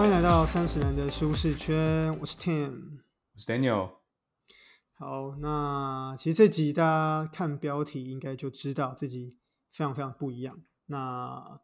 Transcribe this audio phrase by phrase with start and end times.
[0.00, 3.00] 欢迎来到三十人的舒适圈，我是 Tim，
[3.34, 3.98] 我是 Daniel。
[4.94, 9.36] 好，那其实这集大家看标题应该就知道，这集
[9.68, 10.62] 非常非常不一样。
[10.86, 11.60] 那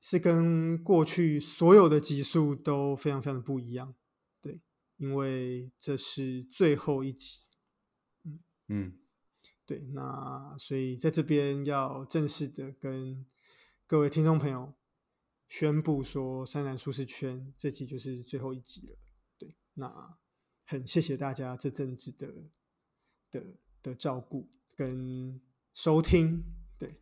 [0.00, 3.94] 是跟过去所有的集数都非常非常的不一样，
[4.40, 4.62] 对，
[4.96, 7.42] 因为这是最后一集。
[8.24, 8.98] 嗯嗯，
[9.66, 13.26] 对，那所以在这边要正式的跟
[13.86, 14.72] 各位听众朋友
[15.48, 18.96] 宣布说，《三南舒适圈》这集就是最后一集了。
[19.38, 20.18] 对，那
[20.66, 22.28] 很谢谢大家这阵子的
[23.30, 23.42] 的
[23.82, 25.40] 的照顾跟
[25.72, 26.44] 收听。
[26.78, 27.00] 对，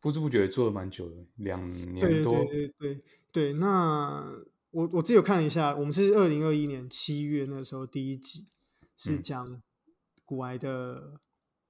[0.00, 2.32] 不知不觉做了蛮久的，两年多。
[2.44, 4.24] 对对对对对，那
[4.70, 8.48] 我我自己有看了一下，我们是二零二一年七月那时候第一集
[8.96, 9.62] 是讲
[10.24, 11.20] 古癌的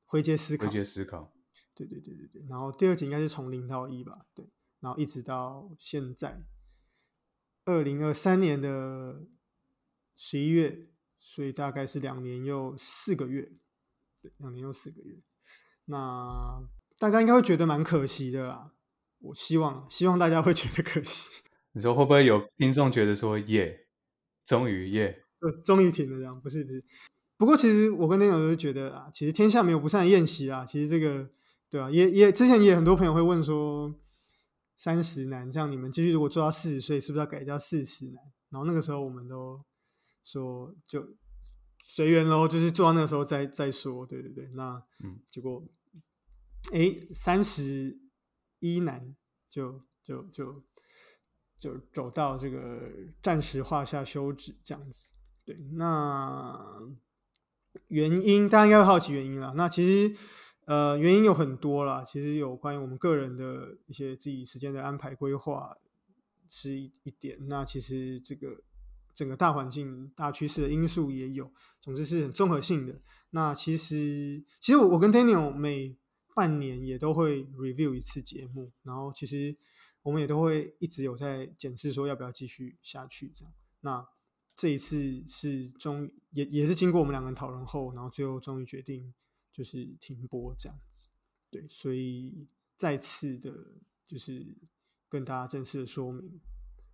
[0.07, 0.67] 回阶思考。
[0.67, 1.33] 回阶思考。
[1.75, 4.49] 对对对对对，然后第二集应该是从零到一吧，对。
[4.81, 6.45] 然后一直到现在，
[7.65, 9.27] 二零二三年的
[10.15, 13.51] 十一月，所以大概是两年又四个月，
[14.23, 15.17] 对两年又四个月。
[15.87, 16.63] 那
[16.97, 18.73] 大家应该会觉得蛮可惜的啦。
[19.19, 21.29] 我希望，希望大家会觉得可惜。
[21.75, 23.89] 你说会不会有听众觉得说，耶，
[24.47, 25.25] 终于耶，
[25.65, 26.41] 终于停了这样？
[26.41, 26.85] 不是不是。
[27.37, 30.65] 不过其实我跟内容都是觉得啊，其实天下没有不散的宴席啊。
[30.65, 31.29] 其实这个，
[31.69, 33.93] 对啊，也也之前也很多朋友会问说。
[34.79, 38.23] 三十男，这样你们继续如果做到四十岁，是不是要改叫四十男？
[38.49, 39.61] 然后那个时候我们都
[40.23, 41.05] 说就
[41.83, 44.07] 随缘喽，就是做到那个时候再再说。
[44.07, 45.67] 对对对，那嗯，结果
[46.73, 47.99] 哎，三十
[48.61, 49.17] 一男
[49.51, 50.65] 就就就
[51.59, 52.81] 就走到这个
[53.21, 55.13] 暂时画下休止这样子。
[55.45, 56.57] 对，那
[57.89, 59.55] 原因大家应该会好奇原因了。
[59.57, 60.17] 那其实。
[60.69, 65.75] 呃，原因有很多啦，其实有关于我们个人的一些自己时间的安排规划
[66.47, 67.39] 是一一点。
[67.49, 68.63] 那其实这个
[69.15, 73.01] 整个大环境、大趋势的因素也有，总之是很综合性的。
[73.31, 75.97] 那其实，其实我我跟 Daniel 每
[76.35, 79.57] 半年也都会 review 一次节目，然后其实
[80.03, 83.55] 我们也都会一直有在检视说要不要继续下去这样。
[83.81, 84.07] 那
[84.55, 89.15] 这一次是终也也是经过我们两个人讨论后，然后最后终于决定。
[89.59, 91.09] 就是停播这样子，
[91.51, 92.47] 对，所以
[92.77, 93.53] 再次的，
[94.07, 94.47] 就是
[95.09, 96.41] 跟大家正式的说明，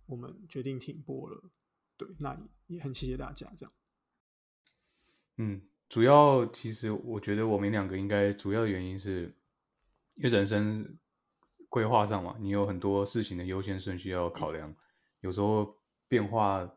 [0.07, 1.51] 我们决定停播了。
[1.95, 3.73] 对，那也很谢谢大家这样。
[5.37, 9.37] 嗯，主要其实我觉得我们两个应该主要的原因是，
[10.15, 10.97] 因为人生
[11.69, 14.75] 规划上嘛，你有很多事情的优先顺序要考量，
[15.19, 16.67] 有时候变化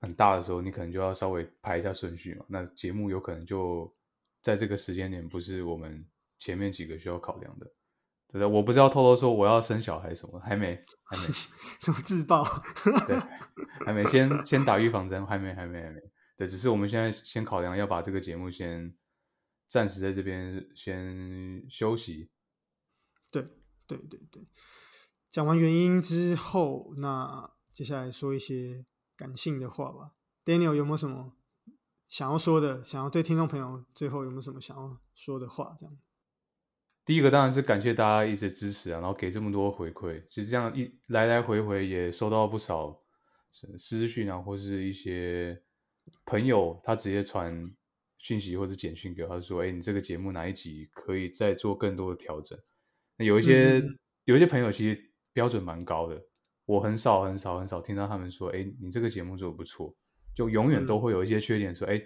[0.00, 2.46] 很大的时候，你可能就要稍微排一下顺序嘛。
[2.48, 3.92] 那节目有可能就。
[4.42, 6.06] 在这个时间点，不是我们
[6.38, 7.72] 前面几个需要考量的，
[8.28, 8.48] 对的。
[8.48, 11.32] 我不知道偷偷说我要生小孩什么，还没，还没，
[11.80, 12.44] 什么自爆？
[13.06, 13.16] 对，
[13.86, 16.00] 还没，先先打预防针，还没，还没，还没。
[16.36, 18.92] 对，只是我们现在先考量要把这个节目先
[19.68, 22.30] 暂时在这边先休息。
[23.30, 23.44] 对，
[23.86, 24.42] 对，对，对。
[25.30, 28.84] 讲完原因之后，那接下来说一些
[29.16, 30.12] 感性的话吧。
[30.44, 31.32] Daniel 有没有什么？
[32.12, 35.74] 想要说的，想要对听众朋友最后有没有什么想要说的话？
[35.78, 35.98] 这样，
[37.06, 43.00] 第一个当然是感谢大家一直支持啊，然后给这么多回馈，就这样一来来回回也收到不少
[43.78, 45.58] 私讯啊，或是一些
[46.26, 47.74] 朋友他直接传
[48.18, 52.58] 讯息或者简讯给我，他说：“哎，你这个节目哪一集可以再做更多的调整？”
[53.16, 53.82] 那有一些
[54.24, 56.22] 有一些朋友其实标准蛮高的，
[56.66, 59.96] 我很少很少很少听到他们说：“哎，你这个节目做的不错。”
[60.34, 62.02] 就永远都会有一些缺点，说，哎，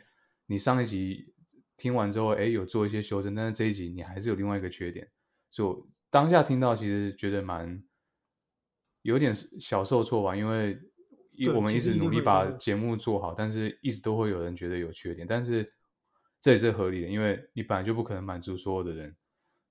[0.46, 1.32] 你上一集
[1.76, 5.08] 听完之后，哎，有做一些修正，但是这一集你还是有另外一个缺点。
[5.50, 7.82] 就当下听到，其实觉得蛮
[9.02, 10.78] 有点小受挫吧，因为
[11.32, 15.72] 一我们一直努力把节目做好，但是一直都会有人觉得有缺点，但是
[16.40, 19.14] 这也是合理的，因为你本来就不可能满足所有的人。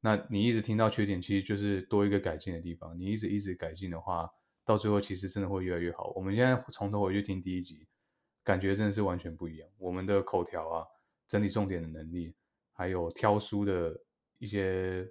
[0.02, 2.98] 那你一直听到缺点，其实就是多一个改进的地方。
[2.98, 4.30] 你一直一直改进的话，
[4.64, 6.14] 到最后其实真的会越来越好。
[6.16, 7.88] 我们现在从头回去听第一集。
[8.46, 9.68] 感觉真的是完全不一样。
[9.78, 10.86] 我们的口条啊，
[11.28, 12.34] 整理重点的能力，
[12.72, 14.00] 还有挑书的
[14.38, 15.06] 一些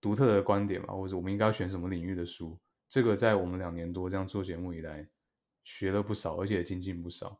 [0.00, 2.58] 独特的观点嘛，或者我们应该要选什么领域的书，
[2.88, 5.06] 这个在我们两年多这样做节目以来，
[5.62, 7.38] 学了不少，而且精进不少。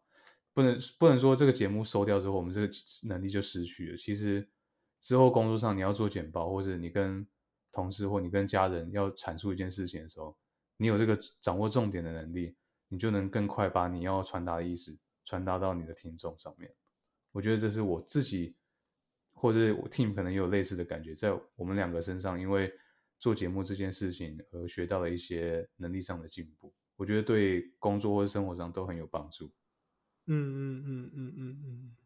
[0.52, 2.68] 不能不能说这个节目收掉之后，我们这个
[3.04, 3.96] 能力就失去了。
[3.96, 4.46] 其实
[5.00, 7.26] 之后工作上你要做简报，或者你跟
[7.72, 10.36] 同事或你跟家人要阐述一件事情的时候，
[10.76, 12.56] 你有这个掌握重点的能力。
[12.88, 16.74] 你就能更快把你要传达的意思传达到你的听众上面。
[17.32, 18.56] 我觉得这是我自己，
[19.32, 22.72] 或者我 team 可能也有类似的感觉，在我们两个身上，因为
[23.18, 26.72] 做节目这件事情而学到了一些能力上的进步。
[26.96, 29.46] 我觉得对工作或者生活上都很有帮助。
[30.26, 31.96] 嗯嗯嗯嗯嗯嗯，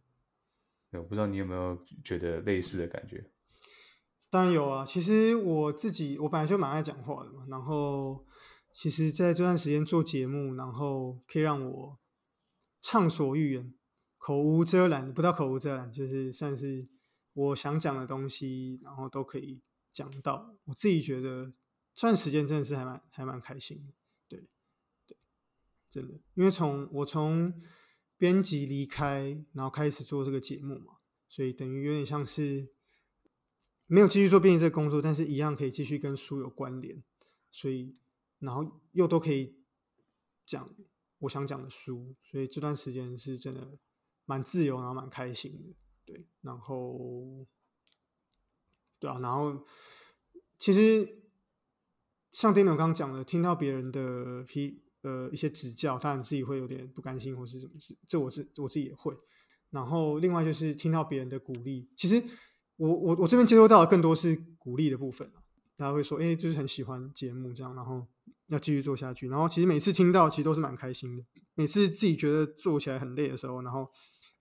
[0.90, 3.24] 对，我不知道你有没有觉得类似的感觉？
[4.28, 4.84] 当然有啊。
[4.84, 8.26] 其实我自己我本来就蛮爱讲话的嘛，然后
[8.72, 11.98] 其实在这段时间做节目，然后可以让我
[12.80, 13.74] 畅所欲言，
[14.18, 16.88] 口无遮拦，不到口无遮拦，就是算是
[17.34, 19.60] 我想讲的东西，然后都可以
[19.92, 20.56] 讲到。
[20.64, 21.52] 我自己觉得
[21.94, 23.92] 这段时间真的是还蛮还蛮开心的，
[24.28, 24.48] 对
[25.06, 25.16] 对，
[25.90, 27.62] 真的，因为从我从
[28.16, 30.94] 编辑离开，然后开始做这个节目嘛，
[31.28, 32.70] 所以等于有点像是
[33.86, 37.02] 没有继续做编辑这个工作，但是一样可以继续跟书有关联，
[37.50, 37.96] 所以
[38.42, 39.56] 然后又都可以
[40.44, 40.68] 讲
[41.20, 43.78] 我想讲的书，所以这段时间是真的
[44.24, 45.74] 蛮自由，然后蛮开心的，
[46.04, 47.46] 对，然后
[48.98, 49.64] 对啊，然后
[50.58, 51.22] 其实
[52.32, 59.16] 像丁总刚讲的，听到别人的批呃一些指教，当然自己会有点不甘心或是什么事，这我自我自己也会。
[59.70, 62.22] 然后另外就是听到别人的鼓励，其实
[62.76, 65.32] 我我我这边接收到的更多是鼓励的部分
[65.76, 68.06] 大家会说，哎，就是很喜欢节目这样，然后
[68.48, 69.28] 要继续做下去。
[69.28, 71.24] 然后其实每次听到，其实都是蛮开心的。
[71.54, 73.90] 每次自己觉得做起来很累的时候，然后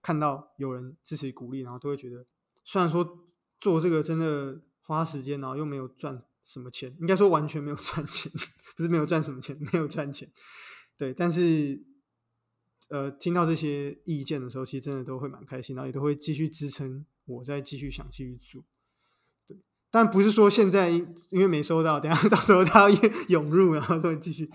[0.00, 2.26] 看到有人支持鼓励，然后都会觉得，
[2.64, 3.26] 虽然说
[3.60, 8.30] 做这个真的花时间，然后又没有赚什么钱，应该说完全没有赚钱，
[8.76, 10.30] 不是没有赚什么钱，没有赚钱。
[10.96, 11.84] 对，但是
[12.88, 18.64] 呃，听到这些意见的时候，其实真的都会蛮开心，然后也都会继续支撑我再继续想继续做。
[19.92, 22.98] 对，但不是说现在因因为没收到，等下 到时候他要
[23.28, 24.50] 涌入，然后说继续。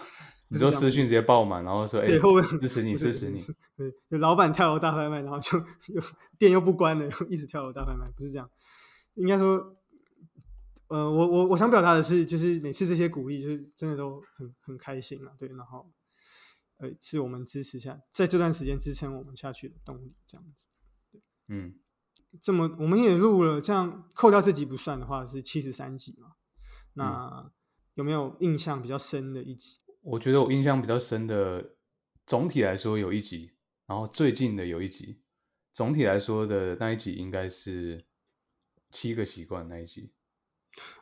[0.50, 2.08] 你说私讯直接爆满，然后说哎，
[2.60, 3.46] 支持你， 支持你。
[3.76, 5.60] 对，有老板跳楼大拍卖，然后就
[5.94, 6.02] 又
[6.40, 8.50] 店又不关了，又一直跳楼大拍卖，不是这样。
[9.16, 9.76] 应该说，
[10.88, 15.34] 呃，我我我想表达的是，就是每次这些鼓励，就是真的都很很开心啊。
[15.38, 15.92] 对，然后
[16.78, 20.68] 呃，是我们支持下在这段时间支撑我们下去的动力，这样子。
[21.50, 21.76] 嗯，
[22.42, 26.34] 这么我们也录了，这样扣掉这集不算的话是七十三集嘛？
[26.94, 27.52] 那
[27.96, 29.80] 有没有印象比较深的一集？
[30.02, 31.76] 我觉得我印象比较深的，
[32.26, 33.52] 总体来说有一集，
[33.86, 35.22] 然后最近的有一集，
[35.74, 38.06] 总体来说的那一集应该是
[38.92, 40.14] 七个习惯那一集。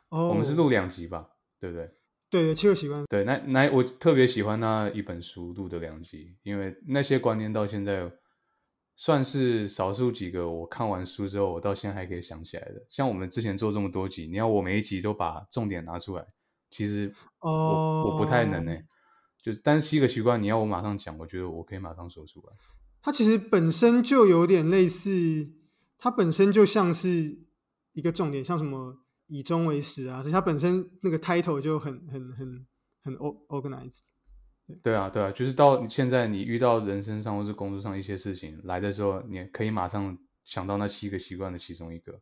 [0.08, 1.28] 哦，我们是录两集吧？
[1.60, 1.90] 对不对？
[2.28, 3.04] 对，七个习惯。
[3.08, 8.10] 对，那那我特别喜欢那一本书录的两集，因为那些观念到现在
[8.96, 12.82] 算是少数几个我看完书之后，我到现在还可以想起来的。
[12.88, 16.26] 像我们之前做这么多集，你要我每一集都把重点拿出来，
[16.70, 18.84] 其实我我不太能诶。
[19.42, 22.52] 就单一个习惯，你要我马上讲，我觉得我可以马上说出来。
[23.00, 25.52] 它其实本身就有点类似，
[25.98, 27.38] 它本身就像是
[27.92, 32.66] 一个重点，像什么以终为始啊，所以它本身那个 title 就很很很
[33.04, 34.00] 很 organized。
[34.82, 42.12] 对啊，对啊，就是到现在你遇到人生上或是工作上一些事情来的时候，你可以马上想到那七个习惯的其中一个，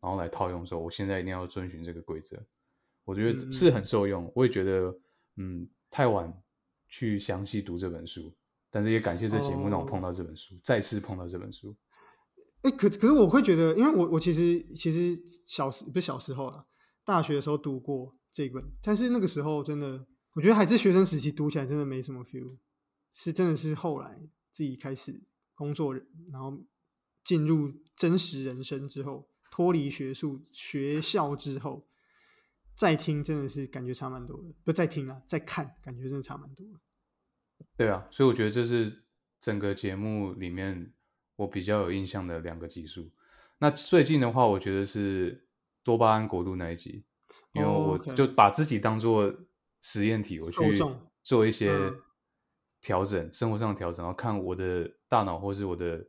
[0.00, 2.36] 然后来套用说，我现在一定要遵循这个规则。
[3.04, 4.94] 我觉得是很受用，我也觉得，
[5.36, 6.32] 嗯，太晚。
[6.94, 8.30] 去详细读这本书，
[8.70, 11.74] 但是也感谢这节目让我碰到这本书，再次碰到这本书。
[12.60, 16.66] 哎，可可是我会觉得，因为我我其实其实小时不是小时候啊，
[17.02, 22.56] 大学的时候读过这本，但是那个时候真的，我觉得还是学生时期读起来真的没什么 feel，
[23.12, 24.20] 是真的是后来
[24.50, 25.22] 自己开始
[25.54, 25.94] 工作，
[26.30, 26.62] 然后
[27.24, 31.86] 进入真实人生之后，脱离学术学校之后。
[32.74, 36.80] 再听真的是感觉差蛮多的，不再听了，再看感觉真的差蛮多的。
[37.76, 39.04] 对啊，所以我觉得这是
[39.38, 40.90] 整个节目里面
[41.36, 43.12] 我比较有印象的两个集数。
[43.58, 45.46] 那最近的话，我觉得是
[45.84, 47.04] 多巴胺国度那一集，
[47.52, 49.32] 因为我就把自己当做
[49.82, 50.58] 实验体，我去
[51.22, 51.70] 做一些
[52.80, 56.02] 调整，生活上的调整，然后看我的大脑或是我的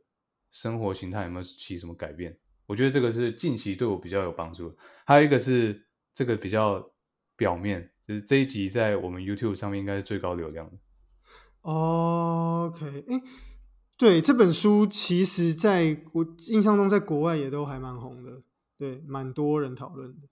[0.50, 2.34] 生活形态有没有起什么改变。
[2.64, 4.74] 我觉得这个是近期对我比较有帮助。
[5.04, 5.84] 还有一个是。
[6.16, 6.92] 这个比较
[7.34, 10.78] 表面，就是这一集在我们 YouTube 上面应该是最高流量的。
[11.62, 13.20] OK，哎，
[13.96, 18.44] 对，这本书其实在我印象中，在国外也都还蛮红的，
[18.78, 20.28] 对，蛮多人讨论的。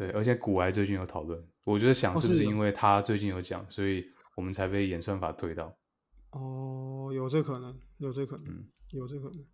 [0.00, 4.02] 对，而且古埃最近有讨论，我觉得想是不是因为他最近有讲，所以
[4.34, 5.76] 我们才被演算法推到。
[6.30, 9.44] 哦，有这可能，有这可能，有这可能。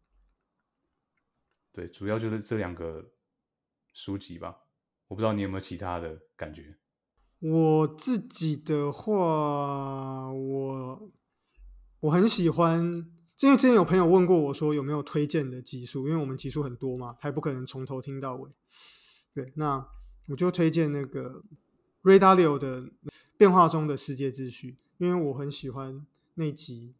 [1.72, 3.04] 对，主要就是这两个
[3.92, 4.56] 书籍吧。
[5.08, 6.78] 我不知道你有没有其他的感觉。
[7.40, 11.12] 我自己的话，我
[11.98, 12.78] 我很喜欢，
[13.40, 18.48] 因为之前有朋友问过我说有没有推荐的集数，因为我们集数很多嘛，他也不可能从头听到尾。
[19.34, 19.84] 对，那
[20.26, 21.42] 我就推荐那个
[22.02, 22.82] Ray Dalio 的
[23.36, 26.94] 《变化中的世界秩序》，因为我很喜欢那集，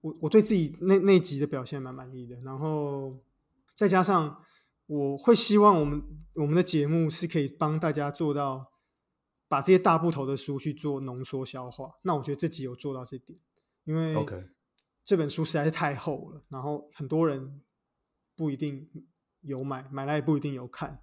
[0.00, 2.40] 我我对自己那那集的表现蛮满意的。
[2.42, 3.18] 然后
[3.74, 4.42] 再加上
[4.86, 6.02] 我会希望我们
[6.34, 8.72] 我们的节目是可以帮大家做到
[9.48, 11.94] 把这些大部头的书去做浓缩消化。
[12.02, 13.38] 那我觉得这集有做到这点，
[13.84, 14.48] 因为 OK
[15.04, 17.60] 这本书实在是太厚了，然后很多人
[18.36, 18.88] 不一定
[19.40, 21.00] 有买，买来也不一定有看，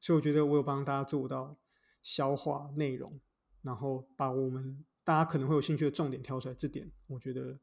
[0.00, 1.56] 所以我觉得我有帮大家做到
[2.02, 3.20] 消化内容，
[3.62, 7.58] 然后把我们大家可能会有兴趣的重点挑出来，这点我觉得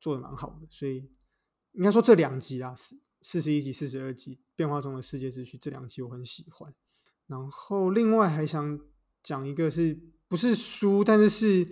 [0.00, 0.66] 做的蛮好的。
[0.68, 1.08] 所以
[1.72, 6.74] 应该说这两集啊，四四十一集、四十二集《变化中的世界秩序》这两集我很喜欢。
[7.26, 8.80] 然后另外还想
[9.22, 9.96] 讲一个是
[10.26, 11.68] 不是书，但是是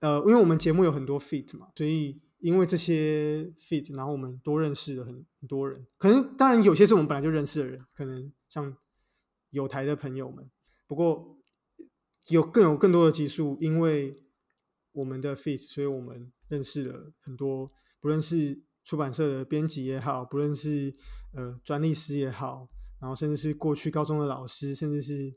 [0.00, 5.86] 呃，因为我们节目有很多 feat 嘛，所以因为这些 feat，然后我们多认识了很很多人。
[5.98, 8.76] 可能当然有些是我们本来就认识的人，可能像
[9.50, 10.50] 有台的朋友们。
[10.86, 11.38] 不过
[12.28, 14.22] 有更有更多的集数，因为
[14.92, 20.94] 我们的 feat，所以我们认识了很多，不论是出版社的编辑也好，不论是
[21.32, 22.68] 呃专利师也好，
[23.00, 25.34] 然后甚至是过去高中的老师，甚至是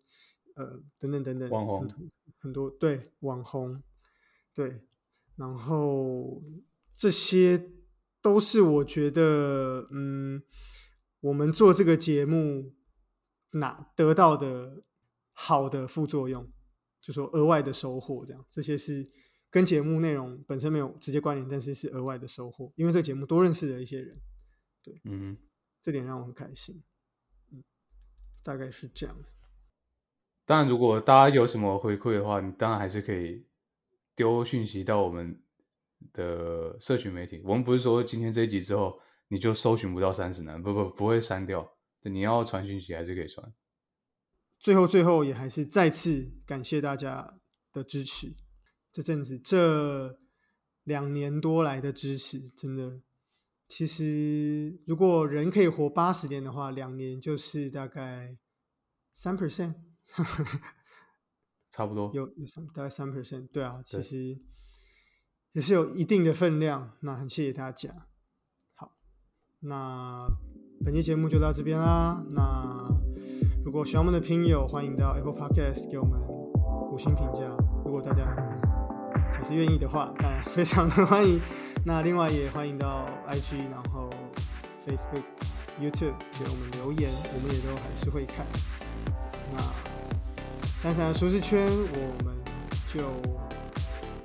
[0.56, 3.82] 呃等等等等网红很很多对网红
[4.56, 4.82] 对，
[5.36, 6.42] 然后
[6.96, 7.72] 这些
[8.22, 10.42] 都是我觉得嗯，
[11.22, 12.74] 我们做这个节目
[13.54, 14.84] 拿得到的
[15.32, 16.48] 好的副作用，
[17.02, 19.10] 就说额外的收获，这样这些是
[19.50, 24.20] 跟节目内容本身没有直接关联，但是是额外的收获，因为这个节目多认识了一些人，
[24.84, 25.38] 对嗯，
[25.82, 26.84] 这点让我很开心。
[27.52, 27.64] 嗯，
[28.42, 29.16] 大概是这样。
[30.46, 33.46] 当然，如果大家有什么回馈的话，你当然还是可以
[34.16, 35.42] 丢讯息到我们
[36.12, 37.42] 的社群媒体。
[37.46, 41.72] 我们不是说今天这一集之后你就搜寻不到三十男，不不不会删掉。
[42.10, 43.54] 你要传讯息还是可以传。
[44.60, 47.40] 最后，最后也还是再次感谢大家
[47.72, 48.36] 的支持。
[48.92, 50.20] 这阵子这
[50.84, 53.02] 两年多来的支持，真的，
[53.68, 58.38] 其实如果人可以活八十年的话，两年就是大概
[59.12, 59.74] 三 percent，
[61.72, 63.48] 差不多有有三大概三 percent。
[63.48, 64.42] 对啊，其对实
[65.54, 66.96] 也是有一定的分量。
[67.02, 68.08] 那很谢谢大家。
[68.76, 68.96] 好，
[69.62, 70.28] 那
[70.84, 72.22] 本期节目就到这边啦。
[72.30, 72.86] 那
[73.64, 76.20] 如果喜欢我们的听友，欢迎到 Apple Podcast 给我们
[76.92, 77.42] 五星评价。
[77.86, 78.26] 如果大家
[79.32, 81.40] 还是愿意的话，当然非常的欢迎。
[81.86, 84.10] 那另外也欢迎到 IG，然后
[84.86, 85.24] Facebook、
[85.80, 88.46] YouTube 给我们留言，我们也都还是会看。
[89.54, 89.62] 那
[90.82, 92.36] 闪闪的舒适圈，我们
[92.88, 93.06] 就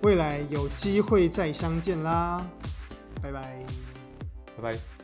[0.02, 2.44] 未来有机会再相见啦，
[3.22, 3.64] 拜拜。
[4.56, 4.97] 拜拜。